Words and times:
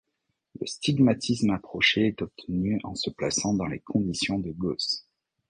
Le 0.59 0.65
stigmatisme 0.65 1.51
approché 1.51 2.07
est 2.07 2.23
obtenu 2.23 2.79
en 2.83 2.95
se 2.95 3.11
plaçant 3.11 3.53
dans 3.53 3.67
les 3.67 3.81
conditions 3.81 4.39
de 4.39 4.49
Gauss. 4.51 5.05